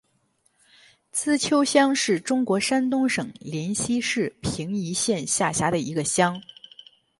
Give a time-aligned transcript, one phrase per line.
[1.11, 6.41] 资邱乡是中国山东省临沂市平邑县下辖的一个乡。